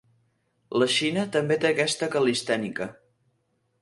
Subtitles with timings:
[0.83, 2.89] La Xina també té aquesta calistènica.